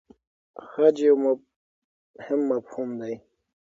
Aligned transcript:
خج 0.67 0.95
یو 1.07 1.15
مهم 1.23 2.39
مفهوم 2.51 2.89
دی. 3.01 3.15